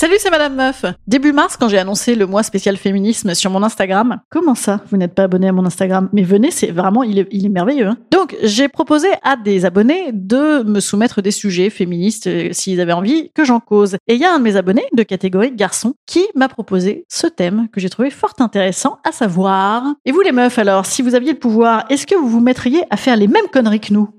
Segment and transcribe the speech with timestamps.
[0.00, 0.86] Salut, c'est Madame Meuf.
[1.06, 4.22] Début mars, quand j'ai annoncé le mois spécial féminisme sur mon Instagram.
[4.30, 6.08] Comment ça, vous n'êtes pas abonné à mon Instagram?
[6.14, 7.86] Mais venez, c'est vraiment, il est, il est merveilleux.
[7.86, 7.98] hein.
[8.10, 12.94] Donc, j'ai proposé à des abonnés de me soumettre des sujets féministes euh, s'ils avaient
[12.94, 13.96] envie que j'en cause.
[14.08, 17.26] Et il y a un de mes abonnés de catégorie garçon qui m'a proposé ce
[17.26, 19.84] thème que j'ai trouvé fort intéressant, à savoir.
[20.06, 22.84] Et vous les meufs, alors, si vous aviez le pouvoir, est-ce que vous vous mettriez
[22.88, 24.08] à faire les mêmes conneries que nous?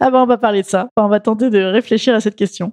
[0.00, 0.88] Ah ben, on va parler de ça.
[0.96, 2.72] Enfin, on va tenter de réfléchir à cette question.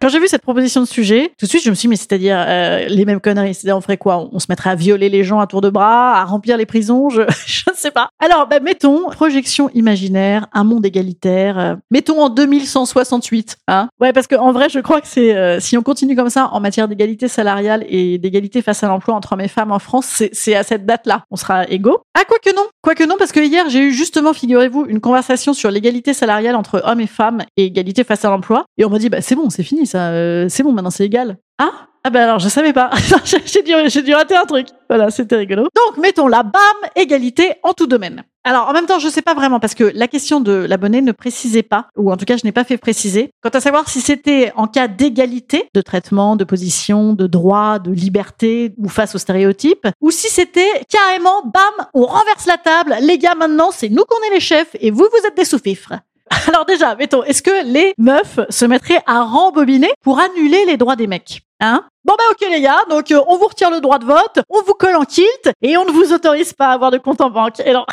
[0.00, 1.96] Quand j'ai vu cette proposition de sujet, tout de suite je me suis dit, mais
[1.96, 4.28] c'est-à-dire euh, les mêmes conneries, c'est-à-dire on ferait quoi?
[4.32, 7.08] On se mettrait à violer les gens à tour de bras, à remplir les prisons,
[7.10, 7.22] je
[7.70, 8.08] ne sais pas.
[8.20, 11.58] Alors, bah, mettons projection imaginaire, un monde égalitaire.
[11.58, 15.58] euh, mettons en 2168, hein Ouais, parce que en vrai, je crois que c'est euh,
[15.58, 19.32] si on continue comme ça en matière d'égalité salariale et d'égalité face à l'emploi entre
[19.32, 21.98] hommes et femmes en France, c'est à cette date-là, on sera égaux.
[22.14, 25.72] Ah, quoique non, quoique non, parce que hier j'ai eu justement, figurez-vous, une conversation sur
[25.72, 29.08] l'égalité salariale entre hommes et femmes et égalité face à l'emploi, et on m'a dit
[29.08, 31.38] bah c'est bon, c'est fini euh, c'est bon, maintenant c'est égal.
[31.58, 32.90] Ah ah ben alors je savais pas.
[33.24, 34.68] j'ai j'ai dû, j'ai dû rater un truc.
[34.88, 35.64] Voilà, c'était rigolo.
[35.64, 36.62] Donc mettons la bam
[36.96, 38.22] égalité en tout domaine.
[38.44, 41.12] Alors en même temps je sais pas vraiment parce que la question de l'abonné ne
[41.12, 44.00] précisait pas ou en tout cas je n'ai pas fait préciser quant à savoir si
[44.00, 49.18] c'était en cas d'égalité de traitement, de position, de droit, de liberté ou face aux
[49.18, 54.04] stéréotypes ou si c'était carrément bam on renverse la table les gars maintenant c'est nous
[54.08, 55.94] qu'on est les chefs et vous vous êtes des sous-fifres.
[56.48, 60.96] Alors déjà, mettons, est-ce que les meufs se mettraient à rembobiner pour annuler les droits
[60.96, 61.84] des mecs Hein?
[62.04, 64.62] Bon bah ok les gars, donc euh, on vous retire le droit de vote, on
[64.62, 67.30] vous colle en kilt et on ne vous autorise pas à avoir de compte en
[67.30, 67.58] banque.
[67.58, 67.84] Et alors,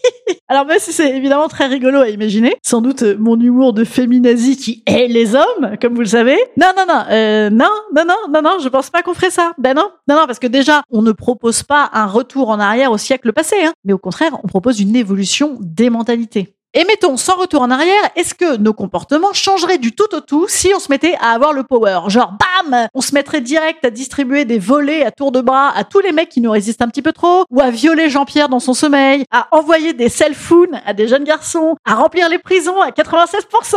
[0.48, 3.84] alors même si c'est évidemment très rigolo à imaginer, sans doute euh, mon humour de
[3.84, 6.36] féminazie qui hait les hommes, comme vous le savez.
[6.58, 9.52] Non non non, euh, non non non non non, je pense pas qu'on ferait ça.
[9.56, 12.92] Ben non, non non parce que déjà on ne propose pas un retour en arrière
[12.92, 16.54] au siècle passé, hein, mais au contraire on propose une évolution des mentalités.
[16.76, 20.46] Et mettons, sans retour en arrière, est-ce que nos comportements changeraient du tout au tout
[20.48, 22.00] si on se mettait à avoir le power?
[22.08, 22.88] Genre, bam!
[22.94, 26.10] On se mettrait direct à distribuer des volets à tour de bras à tous les
[26.10, 29.24] mecs qui nous résistent un petit peu trop, ou à violer Jean-Pierre dans son sommeil,
[29.30, 33.76] à envoyer des cell phones à des jeunes garçons, à remplir les prisons à 96%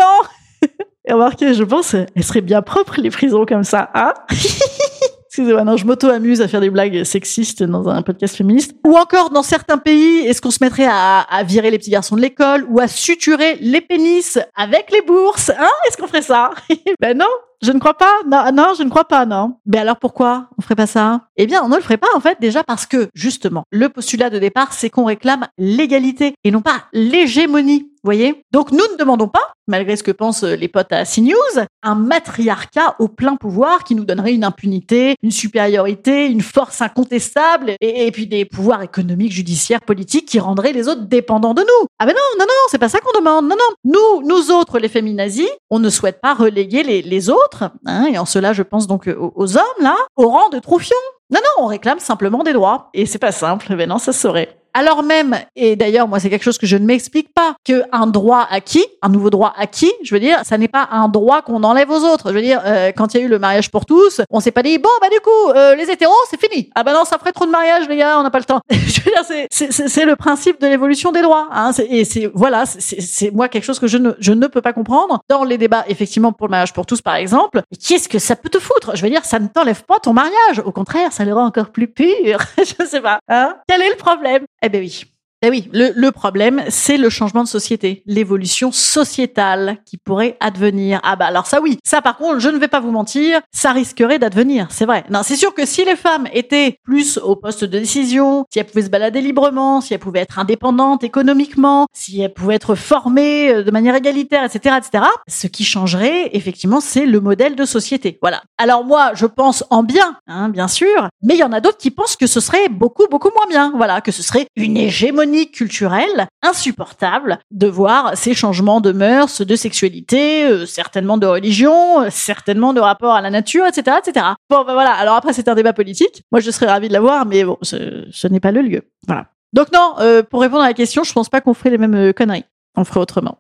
[1.06, 4.14] Et remarquez, je pense, elles seraient bien propres les prisons comme ça, hein?
[5.38, 8.76] Excusez-moi, non, je m'auto-amuse à faire des blagues sexistes dans un podcast féministe.
[8.84, 12.22] Ou encore, dans certains pays, est-ce qu'on se mettrait à, virer les petits garçons de
[12.22, 15.70] l'école ou à suturer les pénis avec les bourses Hein?
[15.88, 16.50] Est-ce qu'on ferait ça?
[17.00, 17.28] Ben non,
[17.62, 18.12] je ne crois pas.
[18.28, 19.58] Non, non, je ne crois pas, non.
[19.66, 21.22] Mais alors pourquoi on ferait pas ça?
[21.38, 24.30] Eh bien, on ne le ferait pas en fait déjà parce que justement, le postulat
[24.30, 27.92] de départ, c'est qu'on réclame l'égalité et non pas l'hégémonie.
[28.04, 28.46] Voyez?
[28.52, 31.36] Donc nous ne demandons pas, malgré ce que pensent les potes à CNews,
[31.84, 37.72] un matriarcat au plein pouvoir qui nous donnerait une impunité, une supériorité, une force incontestable
[37.82, 41.88] et, et puis des pouvoirs économiques, judiciaires, politiques qui rendraient les autres dépendants de nous.
[42.00, 43.46] Ah ben non, non, non, c'est pas ça qu'on demande.
[43.46, 43.76] Non, non.
[43.84, 47.47] Nous, nous autres, les féminazis, on ne souhaite pas reléguer les, les autres,
[47.86, 50.96] hein, et en cela, je pense donc aux, aux hommes, là, au rang de troufions.
[51.30, 52.90] Non, non, on réclame simplement des droits.
[52.94, 54.58] Et c'est pas simple, mais non, ça saurait.
[54.80, 58.06] Alors même, et d'ailleurs, moi, c'est quelque chose que je ne m'explique pas, que un
[58.06, 61.64] droit acquis, un nouveau droit acquis, je veux dire, ça n'est pas un droit qu'on
[61.64, 62.30] enlève aux autres.
[62.30, 64.52] Je veux dire, euh, quand il y a eu le mariage pour tous, on s'est
[64.52, 66.70] pas dit, bon, bah du coup, euh, les hétéros, c'est fini.
[66.76, 68.60] Ah bah non, ça ferait trop de mariages, les gars, on n'a pas le temps.
[68.70, 71.48] je veux dire, c'est- le principe de l'évolution des droits.
[71.52, 74.74] Hein, et c'est, voilà, c'est- moi quelque chose que je ne, je ne peux pas
[74.74, 75.22] comprendre.
[75.28, 78.50] Dans les débats, effectivement, pour le mariage pour tous, par exemple, qu'est-ce que ça peut
[78.50, 78.96] te foutre?
[78.96, 80.60] Je veux dire, ça ne t'enlève pas ton mariage.
[80.64, 82.38] Au contraire, ça le rend encore plus pur.
[82.60, 83.18] je sais pas.
[83.28, 84.44] Hein Quel est le problème?
[84.68, 85.17] Eh ben oui.
[85.44, 91.00] Eh oui, le, le problème, c'est le changement de société, l'évolution sociétale qui pourrait advenir.
[91.04, 93.72] Ah bah alors ça oui, ça par contre, je ne vais pas vous mentir, ça
[93.72, 95.04] risquerait d'advenir, c'est vrai.
[95.12, 98.66] Non, c'est sûr que si les femmes étaient plus au poste de décision, si elles
[98.66, 103.52] pouvaient se balader librement, si elles pouvaient être indépendantes économiquement, si elles pouvaient être formées
[103.52, 108.18] euh, de manière égalitaire, etc., etc., ce qui changerait, effectivement, c'est le modèle de société.
[108.24, 108.42] Voilà.
[108.58, 111.78] Alors moi, je pense en bien, hein, bien sûr, mais il y en a d'autres
[111.78, 113.72] qui pensent que ce serait beaucoup, beaucoup moins bien.
[113.76, 119.56] Voilà, que ce serait une hégémonie culturelle insupportable de voir ces changements de mœurs, de
[119.56, 124.26] sexualité, euh, certainement de religion, euh, certainement de rapport à la nature, etc., etc.
[124.50, 124.92] Bon, ben voilà.
[124.94, 126.24] Alors après, c'est un débat politique.
[126.32, 128.82] Moi, je serais ravie de l'avoir, mais bon, ce, n'est pas le lieu.
[129.08, 129.28] Voilà.
[129.54, 132.14] Donc non, euh, pour répondre à la question, je pense pas qu'on ferait les mêmes
[132.14, 132.46] conneries.
[132.76, 133.40] On ferait autrement.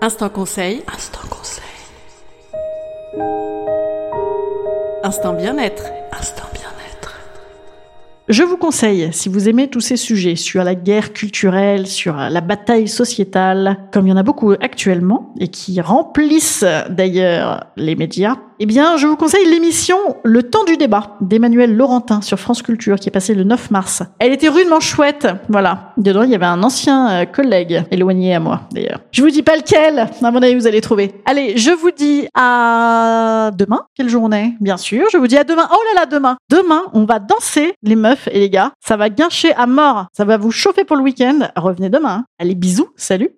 [0.00, 0.82] Instant conseil.
[0.92, 1.64] Instant conseil.
[5.02, 5.93] Instant bien-être.
[8.26, 12.40] Je vous conseille, si vous aimez tous ces sujets sur la guerre culturelle, sur la
[12.40, 18.36] bataille sociétale, comme il y en a beaucoup actuellement, et qui remplissent d'ailleurs les médias,
[18.60, 22.96] eh bien, je vous conseille l'émission Le temps du débat d'Emmanuel Laurentin sur France Culture
[22.96, 24.02] qui est passée le 9 mars.
[24.20, 25.92] Elle était rudement chouette, voilà.
[25.96, 29.00] Dedans, il y avait un ancien euh, collègue éloigné à moi, d'ailleurs.
[29.10, 31.12] Je vous dis pas lequel, à mon avis, vous allez trouver.
[31.24, 33.82] Allez, je vous dis à demain.
[33.96, 34.54] Quelle journée?
[34.60, 35.68] Bien sûr, je vous dis à demain.
[35.70, 36.36] Oh là là, demain.
[36.48, 38.72] Demain, on va danser, les meufs et les gars.
[38.80, 40.06] Ça va guincher à mort.
[40.12, 41.48] Ça va vous chauffer pour le week-end.
[41.56, 42.24] Revenez demain.
[42.38, 43.30] Allez, bisous, salut.